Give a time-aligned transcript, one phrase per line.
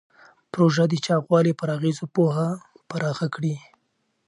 [0.51, 2.47] پروژه د چاغوالي پر اغېزو پوهه
[2.89, 3.55] پراخه کړې.